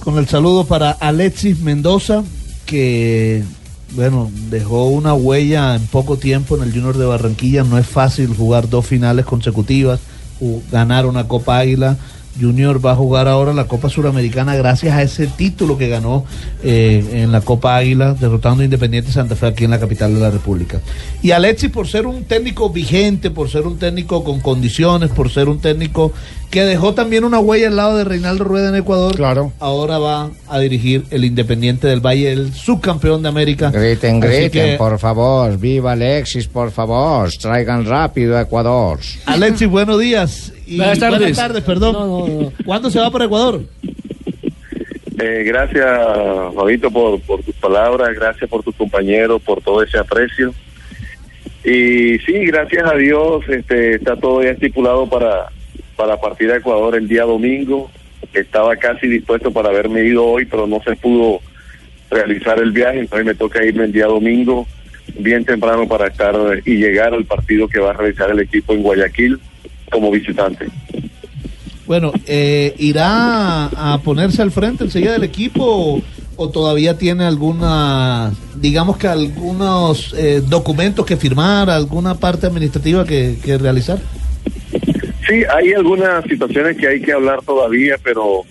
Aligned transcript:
con 0.00 0.18
el 0.18 0.28
saludo 0.28 0.64
para 0.64 0.90
Alexis 0.90 1.60
Mendoza, 1.60 2.22
que 2.66 3.44
bueno, 3.92 4.30
dejó 4.50 4.88
una 4.88 5.14
huella 5.14 5.76
en 5.76 5.86
poco 5.86 6.16
tiempo 6.16 6.56
en 6.56 6.64
el 6.64 6.72
Junior 6.72 6.96
de 6.96 7.06
Barranquilla. 7.06 7.62
No 7.62 7.78
es 7.78 7.86
fácil 7.86 8.34
jugar 8.34 8.68
dos 8.68 8.86
finales 8.86 9.24
consecutivas, 9.24 10.00
ganar 10.70 11.06
una 11.06 11.28
Copa 11.28 11.58
Águila 11.58 11.96
Junior 12.40 12.84
va 12.84 12.92
a 12.92 12.96
jugar 12.96 13.28
ahora 13.28 13.52
la 13.52 13.66
Copa 13.66 13.88
Suramericana 13.88 14.56
gracias 14.56 14.94
a 14.94 15.02
ese 15.02 15.26
título 15.26 15.78
que 15.78 15.88
ganó 15.88 16.24
eh, 16.62 17.22
en 17.22 17.32
la 17.32 17.40
Copa 17.40 17.76
Águila, 17.76 18.14
derrotando 18.14 18.62
a 18.62 18.64
Independiente 18.64 19.12
Santa 19.12 19.36
Fe 19.36 19.46
aquí 19.46 19.64
en 19.64 19.70
la 19.70 19.80
capital 19.80 20.14
de 20.14 20.20
la 20.20 20.30
República. 20.30 20.80
Y 21.22 21.30
Alexis, 21.30 21.70
por 21.70 21.86
ser 21.86 22.06
un 22.06 22.24
técnico 22.24 22.70
vigente, 22.70 23.30
por 23.30 23.48
ser 23.48 23.66
un 23.66 23.78
técnico 23.78 24.24
con 24.24 24.40
condiciones, 24.40 25.10
por 25.10 25.30
ser 25.30 25.48
un 25.48 25.60
técnico 25.60 26.12
que 26.50 26.64
dejó 26.64 26.94
también 26.94 27.24
una 27.24 27.40
huella 27.40 27.66
al 27.66 27.76
lado 27.76 27.96
de 27.96 28.04
Reinaldo 28.04 28.44
Rueda 28.44 28.68
en 28.68 28.76
Ecuador, 28.76 29.16
claro. 29.16 29.52
ahora 29.58 29.98
va 29.98 30.30
a 30.48 30.58
dirigir 30.60 31.04
el 31.10 31.24
Independiente 31.24 31.88
del 31.88 32.00
Valle, 32.00 32.32
el 32.32 32.54
subcampeón 32.54 33.22
de 33.22 33.28
América. 33.28 33.70
Griten, 33.70 34.20
griten, 34.20 34.78
por 34.78 34.98
favor, 35.00 35.58
viva 35.58 35.92
Alexis, 35.92 36.46
por 36.46 36.70
favor, 36.70 37.28
traigan 37.40 37.84
rápido 37.84 38.38
a 38.38 38.42
Ecuador. 38.42 39.00
Alexis, 39.26 39.68
buenos 39.68 39.98
días. 39.98 40.53
Buenas 40.66 40.98
tardes. 40.98 41.62
perdón. 41.64 42.52
¿Cuándo 42.64 42.90
se 42.90 43.00
va 43.00 43.10
para 43.10 43.24
Ecuador? 43.24 43.62
Eh, 45.18 45.44
gracias, 45.46 45.86
Fabito, 46.54 46.90
por, 46.90 47.20
por 47.20 47.42
tus 47.42 47.54
palabras, 47.54 48.14
gracias 48.14 48.50
por 48.50 48.62
tus 48.62 48.74
compañeros, 48.74 49.40
por 49.42 49.62
todo 49.62 49.82
ese 49.82 49.98
aprecio. 49.98 50.52
Y 51.64 52.18
sí, 52.18 52.44
gracias 52.46 52.84
a 52.84 52.94
Dios, 52.96 53.42
este, 53.48 53.94
está 53.94 54.16
todo 54.16 54.42
ya 54.42 54.50
estipulado 54.50 55.08
para, 55.08 55.46
para 55.96 56.20
partir 56.20 56.50
a 56.50 56.56
Ecuador 56.56 56.96
el 56.96 57.08
día 57.08 57.22
domingo. 57.22 57.90
Estaba 58.34 58.76
casi 58.76 59.06
dispuesto 59.06 59.52
para 59.52 59.70
haberme 59.70 60.04
ido 60.04 60.24
hoy, 60.24 60.44
pero 60.44 60.66
no 60.66 60.82
se 60.82 60.96
pudo 60.96 61.40
realizar 62.10 62.58
el 62.58 62.72
viaje, 62.72 63.00
entonces 63.00 63.24
me 63.24 63.34
toca 63.34 63.64
irme 63.64 63.84
el 63.84 63.92
día 63.92 64.06
domingo 64.06 64.66
bien 65.18 65.44
temprano 65.44 65.86
para 65.86 66.08
estar 66.08 66.34
y 66.64 66.76
llegar 66.76 67.14
al 67.14 67.24
partido 67.24 67.68
que 67.68 67.78
va 67.78 67.90
a 67.90 67.94
realizar 67.94 68.30
el 68.30 68.40
equipo 68.40 68.72
en 68.72 68.82
Guayaquil 68.82 69.38
como 69.94 70.10
visitante. 70.10 70.66
Bueno, 71.86 72.12
eh, 72.26 72.74
¿irá 72.78 73.66
a 73.66 74.00
ponerse 74.02 74.42
al 74.42 74.50
frente 74.50 74.84
enseguida 74.84 75.12
del 75.12 75.22
equipo 75.22 76.02
o, 76.36 76.50
todavía 76.50 76.98
tiene 76.98 77.24
alguna, 77.24 78.32
digamos 78.56 78.96
que 78.96 79.06
algunos 79.06 80.12
eh, 80.18 80.42
documentos 80.44 81.06
que 81.06 81.16
firmar, 81.16 81.70
alguna 81.70 82.16
parte 82.16 82.46
administrativa 82.46 83.04
que, 83.04 83.38
realizar? 83.60 83.98
Sí, 85.28 85.42
hay 85.54 85.72
algunas 85.74 86.24
situaciones 86.24 86.76
que 86.76 86.88
hay 86.88 87.00
que 87.00 87.12
hablar 87.12 87.40
todavía, 87.42 87.96
pero 88.02 88.42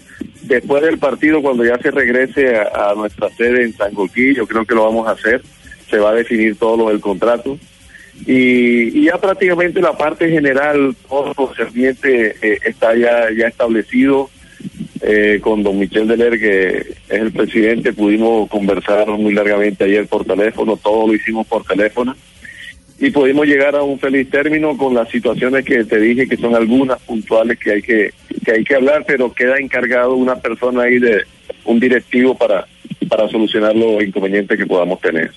después 0.44 0.82
del 0.82 0.98
partido, 0.98 1.42
cuando 1.42 1.66
ya 1.66 1.78
se 1.80 1.92
regrese 1.92 2.56
a, 2.56 2.94
nuestra 2.96 3.30
sede 3.32 3.66
en 3.66 3.74
San 3.76 3.92
yo 3.92 4.48
creo 4.48 4.66
que 4.66 4.76
lo 4.76 4.86
vamos 4.86 5.08
a 5.08 5.12
hacer, 5.12 5.42
se 5.90 5.98
va 5.98 6.12
a 6.12 6.16
definir 6.16 6.56
todo 6.56 6.78
lo 6.78 6.90
del 6.90 7.02
contrato 7.02 7.58
y, 8.26 9.06
ya 9.06 9.18
prácticamente 9.18 9.82
la 9.82 9.98
parte 9.98 10.30
general, 10.30 10.96
todo 11.10 11.34
concerniente 11.34 12.36
eh, 12.42 12.60
está 12.66 12.96
ya, 12.96 13.30
ya 13.36 13.48
establecido. 13.48 14.30
Eh, 15.06 15.40
con 15.42 15.62
don 15.64 15.78
Michel 15.78 16.08
Deler, 16.08 16.40
que 16.40 16.78
es 16.78 16.96
el 17.10 17.34
presidente, 17.34 17.92
pudimos 17.92 18.50
conversar 18.50 19.06
muy 19.10 19.34
largamente 19.34 19.84
ayer 19.84 20.08
por 20.08 20.24
teléfono, 20.24 20.78
todo 20.78 21.08
lo 21.08 21.14
hicimos 21.14 21.46
por 21.46 21.66
teléfono 21.66 22.16
y 23.00 23.12
pudimos 23.12 23.46
llegar 23.46 23.76
a 23.76 23.84
un 23.84 24.00
feliz 24.00 24.30
término 24.30 24.78
con 24.78 24.94
las 24.94 25.10
situaciones 25.10 25.66
que 25.66 25.84
te 25.84 26.00
dije 26.00 26.26
que 26.26 26.38
son 26.38 26.56
algunas 26.56 27.02
puntuales 27.02 27.60
que 27.60 27.72
hay 27.72 27.82
que 27.82 28.14
que 28.46 28.52
hay 28.54 28.64
que 28.64 28.76
hablar, 28.76 29.04
pero 29.06 29.34
queda 29.34 29.58
encargado 29.58 30.16
una 30.16 30.38
persona 30.38 30.84
ahí 30.84 31.00
de 31.00 31.24
un 31.66 31.82
directivo 31.82 32.38
para 32.38 32.66
para 33.10 33.28
solucionar 33.28 33.76
los 33.76 34.02
inconvenientes 34.02 34.58
que 34.58 34.66
podamos 34.66 35.02
tener. 35.02 35.32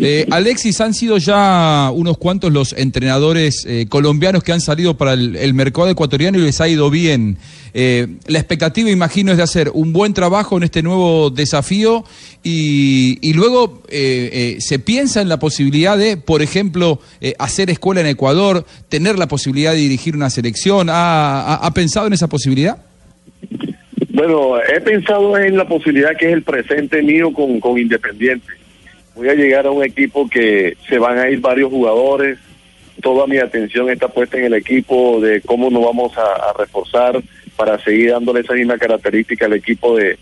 Eh, 0.00 0.26
Alexis, 0.30 0.80
han 0.80 0.92
sido 0.92 1.18
ya 1.18 1.90
unos 1.94 2.18
cuantos 2.18 2.52
los 2.52 2.72
entrenadores 2.72 3.64
eh, 3.68 3.86
colombianos 3.88 4.42
que 4.42 4.52
han 4.52 4.60
salido 4.60 4.96
para 4.96 5.12
el, 5.12 5.54
mercado 5.54 5.88
ecuatoriano 5.88 6.38
y 6.38 6.42
les 6.42 6.60
ha 6.60 6.68
ido 6.68 6.90
bien. 6.90 7.36
Eh, 7.74 8.08
la 8.26 8.38
expectativa, 8.38 8.90
imagino, 8.90 9.30
es 9.30 9.36
de 9.36 9.44
hacer 9.44 9.70
un 9.72 9.92
buen 9.92 10.12
trabajo 10.12 10.56
en 10.56 10.64
este 10.64 10.82
nuevo 10.82 11.30
desafío 11.30 12.04
y, 12.42 13.32
luego 13.34 13.82
se 13.88 14.78
piensa 14.78 15.20
en 15.20 15.28
la 15.28 15.38
posibilidad 15.38 15.96
de, 15.96 16.16
por 16.16 16.42
ejemplo, 16.42 17.00
hacer 17.38 17.70
escuela 17.70 18.00
en 18.00 18.06
Ecuador, 18.06 18.64
tener 18.88 19.18
la 19.18 19.28
posibilidad 19.28 19.72
de 19.72 19.78
dirigir 19.78 20.14
una 20.14 20.30
selección. 20.30 20.88
¿Ha, 20.90 21.70
pensado 21.74 22.06
en 22.06 22.12
esa 22.12 22.28
posibilidad? 22.28 22.78
Bueno, 24.10 24.56
he 24.60 24.80
pensado 24.80 25.36
en 25.38 25.56
la 25.56 25.66
posibilidad 25.66 26.16
que 26.16 26.26
es 26.26 26.32
el 26.32 26.42
presente 26.42 27.02
mío 27.02 27.32
con, 27.32 27.58
con 27.58 27.78
Independiente 27.78 28.63
voy 29.14 29.28
a 29.28 29.34
llegar 29.34 29.66
a 29.66 29.70
un 29.70 29.84
equipo 29.84 30.28
que 30.28 30.76
se 30.88 30.98
van 30.98 31.18
a 31.18 31.30
ir 31.30 31.40
varios 31.40 31.70
jugadores. 31.70 32.38
Toda 33.02 33.26
mi 33.26 33.38
atención 33.38 33.90
está 33.90 34.08
puesta 34.08 34.38
en 34.38 34.46
el 34.46 34.54
equipo 34.54 35.20
de 35.20 35.40
cómo 35.42 35.70
nos 35.70 35.84
vamos 35.84 36.12
a, 36.16 36.52
reforzar 36.58 37.20
para 37.56 37.78
seguir 37.78 38.10
dándole 38.10 38.40
esa 38.40 38.54
misma 38.54 38.78
característica 38.78 39.46
al 39.46 39.52
equipo 39.52 39.96
de, 39.96 40.18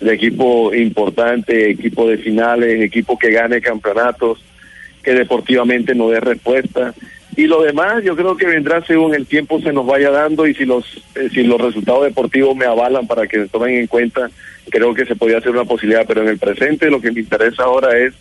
equipo 0.00 0.74
importante, 0.74 1.70
equipo 1.70 2.08
de 2.08 2.18
finales, 2.18 2.80
equipo 2.80 3.18
que 3.18 3.30
gane 3.30 3.60
campeonatos, 3.60 4.44
que 5.02 5.14
deportivamente 5.14 5.94
no 5.94 6.08
dé 6.08 6.20
respuesta. 6.20 6.94
Y 7.36 7.46
lo 7.46 7.62
demás 7.62 8.02
yo 8.02 8.16
creo 8.16 8.36
que 8.36 8.46
vendrá 8.46 8.84
según 8.84 9.14
el 9.14 9.26
tiempo 9.26 9.60
se 9.60 9.72
nos 9.72 9.86
vaya 9.86 10.10
dando 10.10 10.46
y 10.46 10.54
si 10.54 10.64
los 10.64 10.84
eh, 11.16 11.28
si 11.32 11.42
los 11.42 11.60
resultados 11.60 12.04
deportivos 12.04 12.56
me 12.56 12.64
avalan 12.64 13.06
para 13.06 13.26
que 13.26 13.42
se 13.42 13.48
tomen 13.48 13.74
en 13.74 13.86
cuenta, 13.86 14.30
creo 14.70 14.94
que 14.94 15.04
se 15.04 15.16
podría 15.16 15.38
hacer 15.38 15.50
una 15.50 15.64
posibilidad, 15.64 16.06
pero 16.06 16.22
en 16.22 16.28
el 16.28 16.38
presente 16.38 16.90
lo 16.90 17.00
que 17.00 17.12
me 17.12 17.20
interesa 17.20 17.64
ahora 17.64 17.98
es 17.98 18.14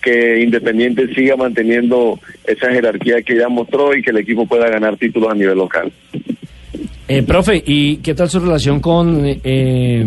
que 0.00 0.40
Independiente 0.40 1.12
siga 1.14 1.36
manteniendo 1.36 2.18
esa 2.44 2.70
jerarquía 2.70 3.22
que 3.22 3.36
ya 3.36 3.48
mostró 3.48 3.94
y 3.96 4.02
que 4.02 4.10
el 4.10 4.18
equipo 4.18 4.46
pueda 4.46 4.68
ganar 4.68 4.96
títulos 4.96 5.30
a 5.30 5.34
nivel 5.34 5.58
local. 5.58 5.92
Eh, 7.08 7.22
profe, 7.22 7.62
¿y 7.66 7.96
qué 7.96 8.14
tal 8.14 8.30
su 8.30 8.40
relación 8.40 8.80
con 8.80 9.22
eh, 9.24 10.04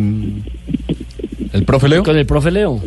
el 1.53 1.63
profe 1.63 1.88
Leo? 1.88 2.03
Con 2.03 2.18
el 2.18 2.25
profe 2.25 2.51
Leo. 2.51 2.81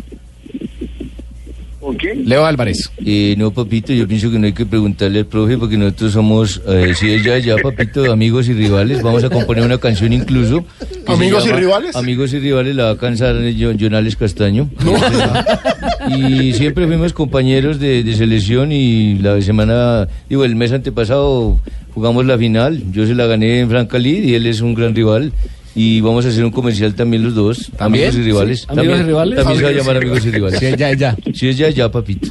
¿Con 1.79 1.95
quién? 1.95 2.27
Leo 2.27 2.45
Álvarez. 2.45 2.91
Eh, 3.05 3.35
no, 3.37 3.51
papito, 3.51 3.93
yo 3.93 4.07
pienso 4.07 4.29
que 4.29 4.37
no 4.37 4.47
hay 4.47 4.53
que 4.53 4.65
preguntarle 4.65 5.19
al 5.19 5.25
profe 5.25 5.57
porque 5.57 5.77
nosotros 5.77 6.11
somos, 6.11 6.61
eh, 6.67 6.93
si 6.95 7.13
es 7.13 7.23
ya, 7.23 7.37
ya, 7.37 7.55
papito, 7.55 8.11
amigos 8.11 8.49
y 8.49 8.53
rivales. 8.53 9.01
Vamos 9.01 9.23
a 9.23 9.29
componer 9.29 9.63
una 9.63 9.77
canción 9.77 10.11
incluso. 10.11 10.65
¿Amigos 11.07 11.47
y 11.47 11.51
rivales? 11.51 11.95
Amigos 11.95 12.33
y 12.33 12.39
rivales 12.39 12.75
la 12.75 12.83
va 12.85 12.91
a 12.91 12.97
cansar 12.97 13.37
Jonales 13.79 14.17
Castaño. 14.17 14.69
y 16.09 16.53
siempre 16.53 16.87
fuimos 16.87 17.13
compañeros 17.13 17.79
de, 17.79 18.03
de, 18.03 18.15
selección 18.15 18.71
y 18.71 19.19
la 19.19 19.41
semana, 19.41 20.07
digo, 20.29 20.43
el 20.43 20.55
mes 20.55 20.71
antepasado 20.71 21.59
jugamos 21.93 22.25
la 22.25 22.37
final. 22.37 22.83
Yo 22.91 23.05
se 23.05 23.15
la 23.15 23.25
gané 23.25 23.59
en 23.59 23.69
Francalid 23.69 24.23
y 24.23 24.35
él 24.35 24.45
es 24.45 24.61
un 24.61 24.73
gran 24.73 24.95
rival. 24.95 25.31
Y 25.75 26.01
vamos 26.01 26.25
a 26.25 26.29
hacer 26.29 26.43
un 26.43 26.51
comercial 26.51 26.95
también 26.95 27.23
los 27.23 27.35
dos. 27.35 27.71
Amigos 27.77 28.15
y 28.15 28.23
rivales. 28.23 28.65
¿Amigos 28.67 28.99
y 28.99 29.03
rivales? 29.03 29.37
También 29.37 29.57
se 29.57 29.63
va 29.63 29.69
a 29.69 29.73
llamar 29.73 29.97
amigos 29.97 30.25
y 30.25 30.31
rivales. 30.31 30.59
Si 30.59 30.65
es 30.65 30.77
ya, 30.77 30.93
ya. 30.93 31.17
Si 31.33 31.47
es 31.47 31.57
ya, 31.57 31.69
ya, 31.69 31.91
papito. 31.91 32.27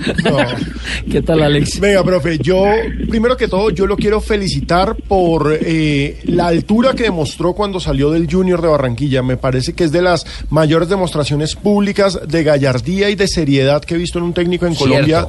¿Qué 1.10 1.22
tal, 1.22 1.43
Alex? 1.43 1.81
Venga, 1.81 2.03
profe, 2.04 2.38
yo, 2.38 2.65
primero 3.09 3.37
que 3.37 3.48
todo, 3.48 3.71
yo 3.71 3.87
lo 3.87 3.97
quiero 3.97 4.21
felicitar 4.21 4.97
por 4.97 5.56
eh, 5.60 6.21
la 6.25 6.48
altura 6.48 6.94
que 6.94 7.04
demostró 7.04 7.54
cuando 7.54 7.81
salió 7.81 8.10
del 8.10 8.31
Junior 8.31 8.60
de 8.60 8.69
Barranquilla. 8.69 9.22
Me 9.22 9.37
parece 9.37 9.72
que 9.72 9.84
es 9.84 9.93
de 9.93 10.03
las 10.03 10.27
mayores 10.50 10.88
demostraciones 10.88 11.54
públicas 11.54 12.21
de 12.27 12.44
gallardía 12.44 13.10
y 13.10 13.15
de 13.15 13.28
seriedad 13.28 13.82
que 13.82 13.94
he 13.94 13.98
visto 13.98 14.19
en 14.19 14.25
un 14.25 14.34
técnico 14.34 14.66
en 14.66 14.75
Colombia 14.75 15.27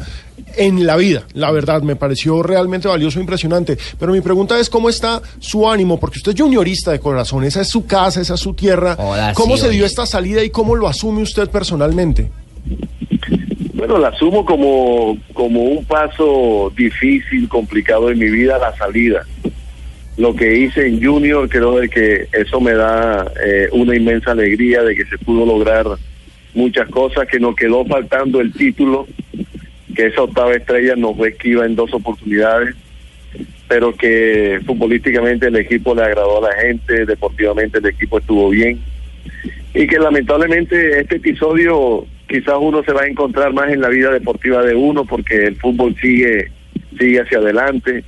en 0.56 0.86
la 0.86 0.96
vida, 0.96 1.24
la 1.34 1.52
verdad, 1.52 1.82
me 1.82 1.96
pareció 1.96 2.42
realmente 2.44 2.88
valioso, 2.88 3.20
e 3.20 3.22
impresionante. 3.22 3.78
Pero 3.98 4.12
mi 4.12 4.22
pregunta 4.22 4.60
es 4.60 4.70
cómo 4.70 4.90
está 4.90 5.22
su 5.40 5.70
ánimo, 5.70 6.00
porque 6.00 6.18
usted 6.18 6.34
es 6.34 6.42
juniorista 6.42 6.92
de 6.92 7.00
corazón, 7.00 7.44
esa 7.44 7.62
es 7.62 7.70
su 7.70 7.86
casa, 7.86 8.09
esa 8.18 8.36
es 8.36 8.40
su 8.40 8.54
tierra. 8.54 8.98
¿Cómo 9.34 9.58
se 9.58 9.70
dio 9.70 9.86
esta 9.86 10.06
salida 10.06 10.44
y 10.44 10.50
cómo 10.50 10.76
lo 10.76 10.88
asume 10.88 11.22
usted 11.22 11.50
personalmente? 11.50 12.32
Bueno, 13.74 13.98
la 13.98 14.10
asumo 14.10 14.44
como, 14.44 15.18
como 15.34 15.64
un 15.64 15.86
paso 15.86 16.72
difícil, 16.76 17.48
complicado 17.48 18.12
en 18.12 18.20
mi 18.20 18.30
vida, 18.30 18.58
la 18.58 18.76
salida. 18.76 19.26
Lo 20.18 20.36
que 20.36 20.54
hice 20.58 20.86
en 20.86 21.02
Junior, 21.02 21.48
creo 21.48 21.78
de 21.78 21.88
que 21.88 22.28
eso 22.34 22.60
me 22.60 22.74
da 22.74 23.26
eh, 23.42 23.70
una 23.72 23.96
inmensa 23.96 24.32
alegría 24.32 24.84
de 24.84 24.96
que 24.96 25.06
se 25.06 25.18
pudo 25.18 25.46
lograr 25.46 25.86
muchas 26.54 26.90
cosas, 26.90 27.26
que 27.28 27.40
nos 27.40 27.56
quedó 27.56 27.86
faltando 27.86 28.42
el 28.42 28.52
título, 28.52 29.08
que 29.96 30.08
esa 30.08 30.24
octava 30.24 30.54
estrella 30.54 30.96
nos 30.98 31.16
fue 31.16 31.30
esquiva 31.30 31.66
en 31.66 31.76
dos 31.76 31.94
oportunidades, 31.94 32.76
pero 33.70 33.96
que 33.96 34.60
futbolísticamente 34.66 35.48
el 35.48 35.56
equipo 35.56 35.96
le 35.96 36.02
agradó 36.02 36.44
a 36.44 36.50
la 36.50 36.62
gente, 36.62 37.06
deportivamente 37.06 37.78
el 37.78 37.86
equipo 37.86 38.18
estuvo 38.18 38.50
bien 38.50 38.80
y 39.74 39.86
que 39.86 40.00
lamentablemente 40.00 41.00
este 41.00 41.18
episodio 41.18 42.06
quizás 42.28 42.56
uno 42.60 42.84
se 42.84 42.92
va 42.92 43.04
a 43.04 43.08
encontrar 43.08 43.54
más 43.54 43.72
en 43.72 43.82
la 43.82 43.90
vida 43.90 44.12
deportiva 44.12 44.64
de 44.64 44.74
uno 44.74 45.06
porque 45.06 45.46
el 45.46 45.56
fútbol 45.58 45.96
sigue 46.02 46.52
sigue 46.98 47.22
hacia 47.22 47.38
adelante. 47.38 48.04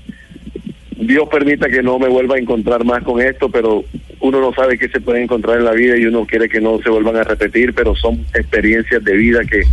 Dios 0.98 1.30
permita 1.30 1.70
que 1.70 1.84
no 1.84 2.00
me 2.00 2.08
vuelva 2.08 2.36
a 2.36 2.40
encontrar 2.40 2.84
más 2.84 3.04
con 3.04 3.22
esto, 3.22 3.50
pero 3.50 3.84
uno 4.20 4.42
no 4.42 4.54
sabe 4.54 4.78
qué 4.78 4.90
se 4.90 5.00
puede 5.00 5.22
encontrar 5.22 5.60
en 5.60 5.66
la 5.66 5.72
vida 5.72 5.96
y 5.96 6.06
uno 6.06 6.26
quiere 6.26 6.50
que 6.50 6.60
no 6.60 6.80
se 6.82 6.90
vuelvan 6.90 7.18
a 7.18 7.24
repetir, 7.24 7.74
pero 7.74 7.96
son 7.96 8.26
experiencias 8.34 9.04
de 9.04 9.16
vida 9.16 9.42
que, 9.46 9.64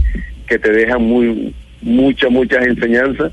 que 0.46 0.58
te 0.58 0.70
dejan 0.70 1.02
muy 1.02 1.55
muchas, 1.81 2.31
muchas 2.31 2.67
enseñanzas 2.67 3.32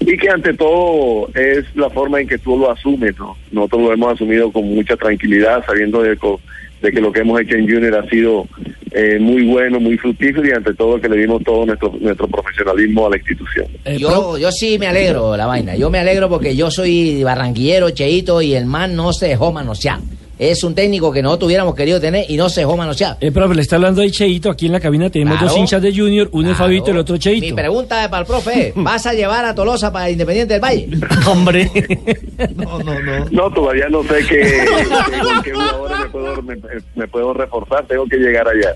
y 0.00 0.16
que 0.16 0.28
ante 0.30 0.54
todo 0.54 1.28
es 1.34 1.64
la 1.76 1.90
forma 1.90 2.20
en 2.20 2.28
que 2.28 2.38
tú 2.38 2.56
lo 2.58 2.70
asumes, 2.70 3.18
¿no? 3.18 3.36
Nosotros 3.52 3.82
lo 3.82 3.92
hemos 3.92 4.14
asumido 4.14 4.50
con 4.50 4.64
mucha 4.74 4.96
tranquilidad, 4.96 5.64
sabiendo 5.66 6.02
de, 6.02 6.16
co- 6.16 6.40
de 6.82 6.90
que 6.90 7.00
lo 7.00 7.12
que 7.12 7.20
hemos 7.20 7.40
hecho 7.40 7.54
en 7.56 7.68
Junior 7.70 7.94
ha 7.96 8.08
sido 8.08 8.46
eh, 8.92 9.18
muy 9.20 9.44
bueno, 9.46 9.78
muy 9.78 9.96
fructífero 9.98 10.48
y 10.48 10.52
ante 10.52 10.72
todo 10.74 11.00
que 11.00 11.08
le 11.08 11.18
dimos 11.18 11.42
todo 11.44 11.66
nuestro, 11.66 11.94
nuestro 12.00 12.26
profesionalismo 12.26 13.06
a 13.06 13.10
la 13.10 13.16
institución. 13.18 13.66
Eh, 13.84 13.98
Yo, 13.98 14.38
yo 14.38 14.50
sí 14.50 14.78
me 14.78 14.86
alegro, 14.88 15.36
la 15.36 15.46
vaina. 15.46 15.76
Yo 15.76 15.90
me 15.90 15.98
alegro 15.98 16.28
porque 16.28 16.56
yo 16.56 16.70
soy 16.70 17.22
barranquillero, 17.22 17.90
cheito, 17.90 18.40
y 18.42 18.54
el 18.54 18.64
man 18.66 18.96
no 18.96 19.12
se 19.12 19.28
dejó 19.28 19.52
manosear. 19.52 20.00
Es 20.40 20.64
un 20.64 20.74
técnico 20.74 21.12
que 21.12 21.22
nosotros 21.22 21.48
hubiéramos 21.48 21.74
querido 21.74 22.00
tener 22.00 22.24
y 22.28 22.38
no 22.38 22.48
se 22.48 22.62
dejó 22.62 22.74
manosear. 22.74 23.18
Eh, 23.20 23.30
profe, 23.30 23.54
le 23.54 23.60
está 23.60 23.76
hablando 23.76 24.00
ahí 24.00 24.10
Cheito. 24.10 24.50
Aquí 24.50 24.64
en 24.66 24.72
la 24.72 24.80
cabina 24.80 25.10
tenemos 25.10 25.34
Claro. 25.36 25.50
dos 25.52 25.58
hinchas 25.60 25.82
de 25.82 25.94
Junior, 25.94 26.30
uno 26.32 26.52
es. 26.52 26.56
Fabito 26.56 26.86
y 26.88 26.90
el 26.92 26.96
otro 26.98 27.12
Mi 27.14 27.18
Cheito. 27.20 27.54
pregunta 27.54 28.02
es 28.04 28.08
para 28.08 28.22
el 28.22 28.26
profe, 28.26 28.72
¿vas 28.76 29.04
a 29.06 29.12
llevar 29.12 29.44
a 29.44 29.54
Tolosa 29.54 29.92
para 29.92 30.08
Independiente 30.10 30.54
del 30.54 30.62
Valle? 30.62 30.88
Hombre. 31.26 31.70
No, 32.56 32.78
no, 32.82 32.98
no. 33.00 33.24
No, 33.30 33.50
todavía 33.52 33.88
no 33.90 34.02
sé 34.04 34.14
qué, 34.28 34.64
qué, 35.44 35.52
jugadores 35.52 35.98
me 35.98 36.08
puedo, 36.08 36.42
me, 36.42 36.56
me 36.96 37.06
puedo 37.08 37.34
reforzar, 37.34 37.84
tengo 37.86 38.06
que 38.06 38.16
llegar 38.16 38.46
allá. 38.48 38.74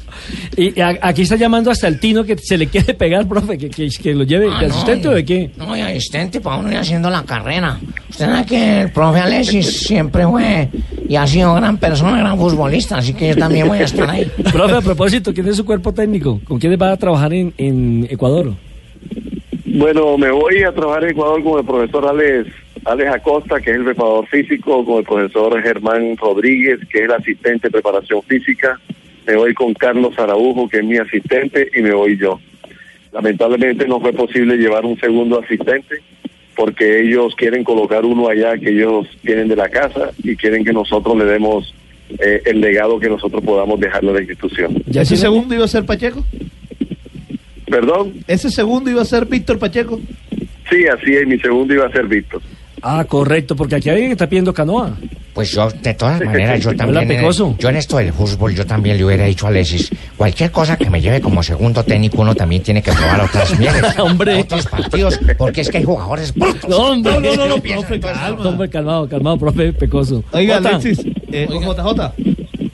Y 0.56 0.78
a- 0.80 0.98
aquí 1.00 1.22
está 1.22 1.36
llamando 1.36 1.70
hasta 1.70 1.88
el 1.88 1.98
Tino 1.98 2.24
que 2.24 2.36
se 2.36 2.58
le 2.58 2.66
quiere 2.66 2.92
pegar, 2.92 3.26
profe, 3.26 3.56
que, 3.56 3.70
que, 3.70 3.88
que 3.88 4.12
lo 4.14 4.24
lleve 4.24 4.50
de 4.58 4.66
asistente 4.66 5.08
o 5.08 5.12
de 5.12 5.24
qué. 5.24 5.50
No, 5.56 5.74
y 5.74 5.80
asistente 5.80 6.40
para 6.42 6.56
uno 6.56 6.70
ir 6.70 6.76
haciendo 6.78 7.08
la 7.08 7.22
carrera. 7.24 7.80
Usted 8.10 8.26
sabe 8.26 8.44
que 8.46 8.80
el 8.82 8.92
profe 8.92 9.18
Alexis 9.20 9.78
siempre 9.86 10.26
fue 10.26 10.68
y 11.14 11.16
ha 11.16 11.28
sido 11.28 11.54
gran 11.54 11.78
persona, 11.78 12.18
gran 12.18 12.36
futbolista, 12.36 12.98
así 12.98 13.14
que 13.14 13.28
yo 13.28 13.36
también 13.36 13.68
voy 13.68 13.78
a 13.78 13.84
estar 13.84 14.10
ahí. 14.10 14.24
Profe, 14.52 14.74
a 14.74 14.80
propósito, 14.80 15.32
¿quién 15.32 15.46
es 15.46 15.56
su 15.56 15.64
cuerpo 15.64 15.94
técnico? 15.94 16.40
¿Con 16.42 16.58
quiénes 16.58 16.76
va 16.76 16.90
a 16.90 16.96
trabajar 16.96 17.32
en, 17.32 17.54
en 17.56 18.08
Ecuador? 18.10 18.52
Bueno, 19.64 20.18
me 20.18 20.32
voy 20.32 20.64
a 20.64 20.72
trabajar 20.72 21.04
en 21.04 21.10
Ecuador 21.10 21.40
con 21.44 21.60
el 21.60 21.64
profesor 21.64 22.08
Alex, 22.08 22.48
Alex 22.84 23.12
Acosta, 23.12 23.60
que 23.60 23.70
es 23.70 23.76
el 23.76 23.84
preparador 23.84 24.26
físico, 24.26 24.84
con 24.84 24.98
el 24.98 25.04
profesor 25.04 25.62
Germán 25.62 26.16
Rodríguez, 26.16 26.80
que 26.90 26.98
es 26.98 27.04
el 27.04 27.12
asistente 27.12 27.68
de 27.68 27.70
preparación 27.70 28.20
física. 28.22 28.80
Me 29.24 29.36
voy 29.36 29.54
con 29.54 29.72
Carlos 29.74 30.18
Araujo, 30.18 30.68
que 30.68 30.78
es 30.78 30.84
mi 30.84 30.96
asistente, 30.96 31.70
y 31.76 31.80
me 31.80 31.94
voy 31.94 32.18
yo. 32.18 32.40
Lamentablemente 33.12 33.86
no 33.86 34.00
fue 34.00 34.12
posible 34.12 34.56
llevar 34.56 34.84
un 34.84 34.98
segundo 34.98 35.38
asistente 35.38 36.02
porque 36.56 37.00
ellos 37.02 37.34
quieren 37.36 37.64
colocar 37.64 38.04
uno 38.04 38.28
allá 38.28 38.56
que 38.58 38.70
ellos 38.70 39.06
tienen 39.22 39.48
de 39.48 39.56
la 39.56 39.68
casa 39.68 40.10
y 40.22 40.36
quieren 40.36 40.64
que 40.64 40.72
nosotros 40.72 41.16
le 41.16 41.24
demos 41.24 41.74
eh, 42.18 42.42
el 42.44 42.60
legado 42.60 42.98
que 43.00 43.08
nosotros 43.08 43.42
podamos 43.42 43.80
dejarle 43.80 44.10
a 44.10 44.14
la 44.14 44.20
institución. 44.20 44.82
¿Ya 44.86 45.02
¿Ese 45.02 45.16
segundo 45.16 45.54
iba 45.54 45.64
a 45.64 45.68
ser 45.68 45.84
Pacheco? 45.84 46.24
¿Perdón? 47.66 48.14
¿Ese 48.28 48.50
segundo 48.50 48.90
iba 48.90 49.02
a 49.02 49.06
ser 49.06 49.26
Víctor 49.26 49.58
Pacheco? 49.58 50.00
Sí, 50.70 50.86
así 50.86 51.14
es. 51.14 51.26
Mi 51.26 51.38
segundo 51.38 51.74
iba 51.74 51.86
a 51.86 51.90
ser 51.90 52.06
Víctor. 52.06 52.40
Ah, 52.82 53.04
correcto, 53.06 53.56
porque 53.56 53.76
aquí 53.76 53.88
alguien 53.88 54.12
está 54.12 54.28
pidiendo 54.28 54.52
canoa. 54.52 54.96
Pues 55.34 55.50
yo, 55.50 55.68
de 55.68 55.94
todas 55.94 56.20
maneras, 56.22 56.60
yo 56.60 56.74
también. 56.76 57.02
en- 57.10 57.18
Pecoso. 57.18 57.56
yo 57.58 57.68
en 57.68 57.76
esto 57.76 57.96
del 57.96 58.12
fútbol, 58.12 58.54
yo 58.54 58.64
también 58.64 58.96
le 58.96 59.04
hubiera 59.04 59.24
dicho 59.24 59.46
a 59.46 59.48
Alexis, 59.48 59.90
cualquier 60.16 60.50
cosa 60.52 60.76
que 60.76 60.88
me 60.88 61.00
lleve 61.00 61.20
como 61.20 61.42
segundo 61.42 61.82
técnico, 61.82 62.22
uno 62.22 62.34
también 62.34 62.62
tiene 62.62 62.80
que 62.82 62.92
probar 62.92 63.20
otras 63.22 63.58
mieles. 63.58 63.82
Hombre. 63.98 64.40
Otros 64.40 64.66
partidos, 64.66 65.18
porque 65.36 65.62
es 65.62 65.68
que 65.70 65.78
hay 65.78 65.84
jugadores 65.84 66.32
brutos. 66.32 66.70
No, 66.70 66.76
hombre, 66.92 67.12
no, 67.20 67.34
no, 67.36 67.48
no, 67.48 67.58
piensa 67.60 67.86
profe, 67.88 68.00
calma. 68.00 68.48
Hombre, 68.48 68.70
calmado, 68.70 69.08
calmado, 69.08 69.38
profe 69.38 69.72
Pecoso. 69.72 70.22
Oiga, 70.32 70.56
Jota, 70.58 70.68
Alexis, 70.70 71.00
eh, 71.32 71.48
JJ. 71.50 72.12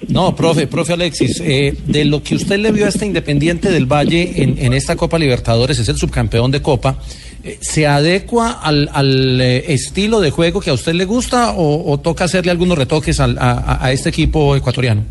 No, 0.09 0.35
profe, 0.35 0.67
profe 0.67 0.93
Alexis, 0.95 1.41
eh, 1.45 1.75
de 1.87 2.05
lo 2.05 2.21
que 2.23 2.35
usted 2.35 2.59
le 2.59 2.73
vio 2.73 2.85
a 2.85 2.89
este 2.89 3.07
Independiente 3.07 3.71
del 3.71 3.87
Valle 3.87 4.43
en, 4.43 4.59
en 4.59 4.73
esta 4.75 4.97
Copa 4.97 5.19
Libertadores, 5.19 5.79
es 5.79 5.89
el 5.89 5.97
subcampeón 5.97 6.51
de 6.51 6.61
Copa, 6.61 6.97
eh, 7.45 7.59
¿se 7.61 7.87
adecua 7.87 8.53
al, 8.63 8.89
al, 8.93 9.41
eh, 9.41 9.73
estilo 9.73 10.21
de 10.21 10.31
juego 10.31 10.61
que 10.61 10.71
a 10.71 10.75
usted 10.75 10.93
le 10.95 11.05
gusta 11.05 11.53
o, 11.57 11.99
toca 11.99 12.25
hacerle 12.25 12.51
algunos 12.51 12.77
retoques 12.79 13.19
al- 13.21 13.39
a- 13.39 13.79
a 13.85 13.93
este 13.93 14.09
equipo 14.11 14.57
ecuatoriano? 14.57 15.03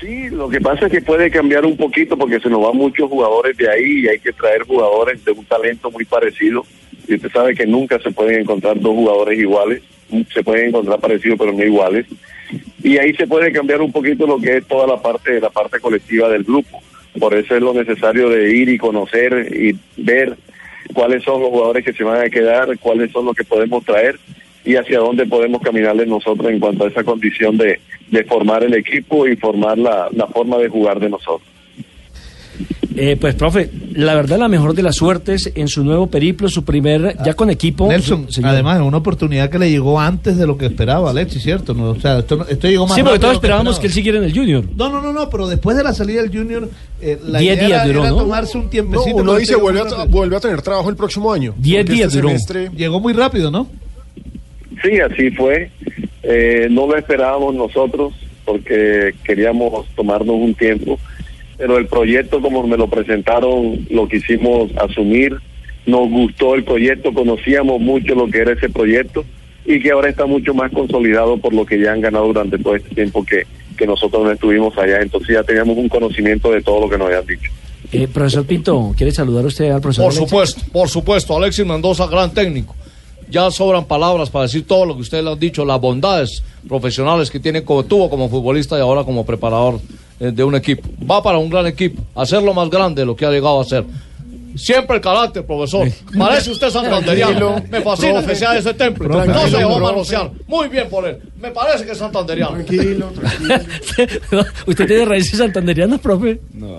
Sí, 0.00 0.28
lo 0.30 0.48
que 0.48 0.60
pasa 0.60 0.86
es 0.86 0.92
que 0.92 1.00
puede 1.02 1.30
cambiar 1.30 1.64
un 1.66 1.76
poquito 1.76 2.16
porque 2.16 2.38
se 2.40 2.48
nos 2.48 2.62
van 2.62 2.76
muchos 2.76 3.08
jugadores 3.08 3.56
de 3.56 3.68
ahí 3.68 4.00
y 4.04 4.08
hay 4.08 4.18
que 4.20 4.32
traer 4.32 4.62
jugadores 4.62 5.24
de 5.24 5.32
un 5.32 5.44
talento 5.44 5.90
muy 5.90 6.04
parecido. 6.04 6.64
Y 7.08 7.14
usted 7.14 7.30
sabe 7.32 7.54
que 7.54 7.66
nunca 7.66 7.98
se 8.00 8.10
pueden 8.10 8.42
encontrar 8.42 8.78
dos 8.80 8.94
jugadores 8.94 9.38
iguales, 9.38 9.82
se 10.32 10.42
pueden 10.42 10.68
encontrar 10.68 11.00
parecidos 11.00 11.38
pero 11.38 11.52
no 11.52 11.64
iguales. 11.64 12.06
Y 12.82 12.96
ahí 12.98 13.12
se 13.14 13.26
puede 13.26 13.50
cambiar 13.52 13.80
un 13.82 13.90
poquito 13.92 14.26
lo 14.26 14.38
que 14.38 14.58
es 14.58 14.66
toda 14.66 14.86
la 14.86 15.02
parte, 15.02 15.40
la 15.40 15.50
parte 15.50 15.80
colectiva 15.80 16.28
del 16.28 16.44
grupo. 16.44 16.80
Por 17.18 17.34
eso 17.34 17.56
es 17.56 17.60
lo 17.62 17.74
necesario 17.74 18.28
de 18.30 18.54
ir 18.56 18.68
y 18.68 18.78
conocer 18.78 19.48
y 19.52 19.76
ver 20.00 20.36
cuáles 20.92 21.22
son 21.22 21.40
los 21.40 21.50
jugadores 21.50 21.84
que 21.84 21.92
se 21.92 22.04
van 22.04 22.20
a 22.24 22.30
quedar, 22.30 22.78
cuáles 22.78 23.10
son 23.12 23.26
los 23.26 23.36
que 23.36 23.44
podemos 23.44 23.84
traer 23.84 24.18
y 24.64 24.76
hacia 24.76 24.98
dónde 24.98 25.26
podemos 25.26 25.62
caminarle 25.62 26.06
nosotros 26.06 26.50
en 26.50 26.60
cuanto 26.60 26.84
a 26.84 26.88
esa 26.88 27.04
condición 27.04 27.56
de, 27.56 27.80
de 28.10 28.24
formar 28.24 28.64
el 28.64 28.74
equipo 28.74 29.26
y 29.26 29.36
formar 29.36 29.78
la, 29.78 30.08
la 30.12 30.26
forma 30.26 30.58
de 30.58 30.68
jugar 30.68 31.00
de 31.00 31.10
nosotros. 31.10 31.48
Eh, 33.00 33.16
pues, 33.20 33.34
profe, 33.36 33.70
la 33.94 34.14
verdad, 34.14 34.38
la 34.38 34.48
mejor 34.48 34.74
de 34.74 34.82
las 34.82 34.96
suertes 34.96 35.52
en 35.54 35.68
su 35.68 35.84
nuevo 35.84 36.08
periplo, 36.08 36.48
su 36.48 36.64
primer, 36.64 37.16
ya 37.24 37.34
con 37.34 37.48
equipo. 37.48 37.86
Nelson, 37.88 38.26
su- 38.30 38.44
además, 38.44 38.80
es 38.80 38.86
una 38.86 38.96
oportunidad 38.96 39.48
que 39.50 39.58
le 39.58 39.70
llegó 39.70 40.00
antes 40.00 40.36
de 40.36 40.46
lo 40.46 40.58
que 40.58 40.66
esperaba 40.66 41.10
Alexis, 41.10 41.42
¿cierto? 41.42 41.74
No, 41.74 41.90
o 41.90 42.00
sea, 42.00 42.18
esto, 42.18 42.36
no- 42.36 42.46
esto 42.46 42.66
llegó 42.68 42.86
más 42.86 42.96
Sí, 42.96 43.02
porque 43.02 43.18
todos 43.20 43.32
que 43.32 43.36
esperábamos 43.36 43.78
que 43.78 43.86
él 43.86 43.92
siguiera 43.92 44.18
en 44.18 44.24
el 44.24 44.34
Junior. 44.34 44.64
No, 44.76 44.88
no, 44.90 45.00
no, 45.00 45.12
no, 45.12 45.30
pero 45.30 45.46
después 45.46 45.76
de 45.76 45.84
la 45.84 45.92
salida 45.94 46.22
del 46.22 46.30
Junior, 46.36 46.68
eh, 47.00 47.18
la 47.26 47.38
Diez 47.38 47.56
idea 47.56 47.66
días 47.68 47.78
era, 47.82 47.86
duró, 47.86 48.00
era 48.00 48.10
¿no? 48.10 48.16
tomarse 48.18 48.58
un 48.58 48.64
No, 48.64 48.70
tiempecito. 48.70 49.16
uno 49.16 49.24
pero 49.26 49.38
dice 49.38 49.54
vuelve 49.56 49.80
a, 49.80 50.04
vuelve 50.04 50.36
a 50.36 50.40
tener 50.40 50.60
trabajo 50.62 50.90
el 50.90 50.96
próximo 50.96 51.32
año. 51.32 51.54
Diez 51.56 51.86
días 51.86 52.08
este 52.08 52.16
duró. 52.18 52.28
semestre- 52.30 52.70
Llegó 52.76 52.98
muy 53.00 53.12
rápido, 53.12 53.50
¿no? 53.50 53.68
Sí, 54.82 54.98
así 55.00 55.30
fue. 55.30 55.70
Eh, 56.22 56.68
no 56.70 56.86
lo 56.86 56.96
esperábamos 56.96 57.54
nosotros 57.54 58.12
porque 58.44 59.12
queríamos 59.24 59.86
tomarnos 59.94 60.36
un 60.36 60.54
tiempo, 60.54 60.98
pero 61.58 61.76
el 61.76 61.86
proyecto 61.86 62.40
como 62.40 62.66
me 62.66 62.76
lo 62.76 62.88
presentaron 62.88 63.86
lo 63.90 64.08
quisimos 64.08 64.70
asumir, 64.76 65.36
nos 65.86 66.08
gustó 66.08 66.54
el 66.54 66.64
proyecto, 66.64 67.12
conocíamos 67.12 67.80
mucho 67.80 68.14
lo 68.14 68.28
que 68.28 68.38
era 68.38 68.52
ese 68.52 68.68
proyecto 68.68 69.24
y 69.66 69.80
que 69.80 69.90
ahora 69.90 70.08
está 70.08 70.24
mucho 70.24 70.54
más 70.54 70.72
consolidado 70.72 71.36
por 71.36 71.52
lo 71.52 71.66
que 71.66 71.80
ya 71.80 71.92
han 71.92 72.00
ganado 72.00 72.28
durante 72.28 72.58
todo 72.58 72.76
este 72.76 72.94
tiempo 72.94 73.24
que, 73.24 73.46
que 73.76 73.86
nosotros 73.86 74.24
no 74.24 74.30
estuvimos 74.30 74.76
allá, 74.78 75.02
entonces 75.02 75.34
ya 75.34 75.42
teníamos 75.42 75.76
un 75.76 75.88
conocimiento 75.88 76.52
de 76.52 76.62
todo 76.62 76.80
lo 76.80 76.88
que 76.88 76.96
nos 76.96 77.08
habían 77.08 77.26
dicho. 77.26 77.50
Eh, 77.90 78.06
profesor 78.06 78.44
Pinto, 78.44 78.94
¿quiere 78.96 79.12
saludar 79.12 79.46
usted 79.46 79.70
al 79.70 79.80
profesor? 79.80 80.04
Por 80.04 80.12
Alexis? 80.12 80.28
supuesto, 80.28 80.72
por 80.72 80.88
supuesto. 80.88 81.36
Alexis 81.36 81.66
Mendoza, 81.66 82.06
gran 82.06 82.32
técnico. 82.32 82.76
Ya 83.30 83.50
sobran 83.50 83.84
palabras 83.84 84.30
para 84.30 84.44
decir 84.44 84.66
todo 84.66 84.86
lo 84.86 84.94
que 84.94 85.02
usted 85.02 85.22
le 85.22 85.30
ha 85.30 85.36
dicho, 85.36 85.64
las 85.64 85.80
bondades 85.80 86.42
profesionales 86.66 87.30
que 87.30 87.40
tiene 87.40 87.62
como 87.62 87.84
tuvo 87.84 88.08
como 88.08 88.28
futbolista 88.28 88.76
y 88.76 88.80
ahora 88.80 89.04
como 89.04 89.24
preparador 89.24 89.80
de 90.18 90.44
un 90.44 90.54
equipo. 90.54 90.88
Va 91.08 91.22
para 91.22 91.38
un 91.38 91.50
gran 91.50 91.66
equipo, 91.66 92.02
hacerlo 92.14 92.54
más 92.54 92.70
grande 92.70 93.02
de 93.02 93.06
lo 93.06 93.14
que 93.16 93.26
ha 93.26 93.30
llegado 93.30 93.60
a 93.60 93.64
ser. 93.64 93.84
Siempre 94.56 94.96
el 94.96 95.02
carácter, 95.02 95.46
profesor. 95.46 95.86
Parece 96.18 96.50
usted 96.50 96.68
santanderiano. 96.70 97.62
Me 97.70 97.80
fascina 97.80 98.14
Profe. 98.14 98.26
que 98.28 98.34
sea 98.34 98.58
ese 98.58 98.74
temple. 98.74 99.06
No 99.06 99.22
Tranquilo, 99.22 99.48
se 99.48 99.56
llevó 99.58 99.74
a 99.74 99.76
profe. 99.76 99.92
manosear. 99.92 100.30
Muy 100.48 100.68
bien 100.68 100.88
por 100.88 101.06
él. 101.06 101.18
Me 101.40 101.50
parece 101.52 101.84
que 101.84 101.92
es 101.92 101.98
santanderiano. 101.98 102.52
Tranquilo, 102.54 103.12
tranquilo. 103.12 104.44
¿Usted 104.66 104.86
tiene 104.86 105.04
raíces 105.04 105.38
santanderianas, 105.38 106.00
profe? 106.00 106.40
No, 106.54 106.78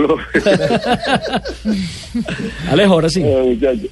no. 0.00 0.16
Alejo, 2.70 2.92
ahora 2.94 3.08
sí. 3.08 3.22
Eh, 3.24 3.42
muchachos. 3.54 3.90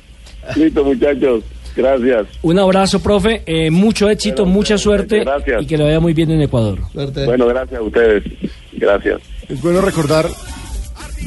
Listo, 0.57 0.85
muchachos. 0.85 1.45
Gracias. 1.77 2.27
Un 2.43 2.59
abrazo, 2.59 3.01
profe. 3.01 3.43
eh, 3.47 3.71
mucho 3.71 4.09
éxito, 4.11 4.43
Bueno, 4.43 4.55
mucha 4.59 4.79
suerte 4.79 5.21
gracias. 5.21 5.63
y 5.63 5.67
que 5.67 5.77
le 5.79 5.85
vaya 5.85 6.01
muy 6.01 6.13
bien 6.15 6.31
en 6.31 6.43
Ecuador. 6.43 6.79
Suerte. 6.93 7.25
Bueno, 7.25 7.47
gracias 7.47 7.79
a 7.79 7.83
ustedes. 7.83 8.25
Gracias. 8.73 9.21
Es 9.49 9.61
bueno 9.63 9.81
recordar, 9.81 10.27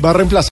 va 0.04 0.10
a 0.10 0.14
reemplazar. 0.14 0.50